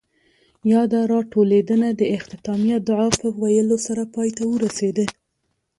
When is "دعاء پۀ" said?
2.89-3.27